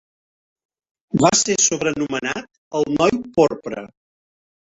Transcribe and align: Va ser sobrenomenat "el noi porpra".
Va 1.23 1.29
ser 1.41 1.57
sobrenomenat 1.65 2.49
"el 2.79 2.89
noi 3.01 3.15
porpra". 3.37 3.85